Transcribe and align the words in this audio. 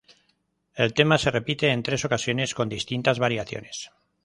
El 0.73 0.95
tema 0.95 1.19
se 1.19 1.29
repite 1.29 1.69
en 1.69 1.83
tres 1.83 2.05
ocasiones 2.05 2.55
con 2.55 2.67
distintas 2.69 3.19
variaciones. 3.19 3.91